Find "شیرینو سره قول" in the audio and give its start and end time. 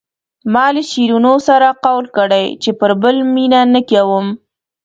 0.89-2.05